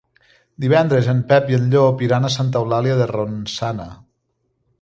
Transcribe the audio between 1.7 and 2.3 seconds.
Llop iran